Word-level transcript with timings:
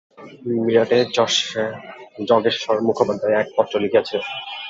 মীরাটের 0.59 1.05
যজ্ঞেশ্বর 2.29 2.75
মুখোপাধ্যায় 2.87 3.37
এক 3.37 3.47
পত্র 3.55 3.73
লিখিয়াছেন। 3.83 4.21